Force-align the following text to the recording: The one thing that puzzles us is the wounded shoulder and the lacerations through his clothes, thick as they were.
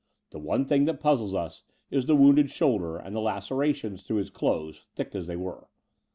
The 0.31 0.39
one 0.39 0.65
thing 0.65 0.85
that 0.85 0.99
puzzles 0.99 1.35
us 1.35 1.61
is 1.91 2.07
the 2.07 2.15
wounded 2.15 2.49
shoulder 2.49 2.97
and 2.97 3.15
the 3.15 3.21
lacerations 3.21 4.01
through 4.01 4.17
his 4.17 4.31
clothes, 4.31 4.87
thick 4.95 5.13
as 5.13 5.27
they 5.27 5.35
were. 5.35 5.67